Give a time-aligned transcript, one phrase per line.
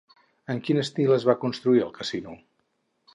[0.53, 2.35] En quin estil es va construir el casino?